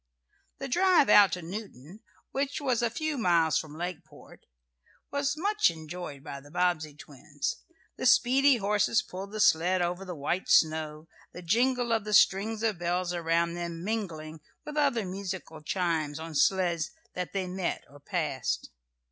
[0.57, 1.99] The drive out to Newton,
[2.31, 4.47] which was a few miles from Lakeport,
[5.11, 7.57] was much enjoyed by the Bobbsey twins.
[7.97, 12.63] The speedy horses pulled the sled over the white snow, the jingle of the strings
[12.63, 17.99] of bells around them mingling with other musical chimes on sleds that they met, or
[17.99, 18.71] passed.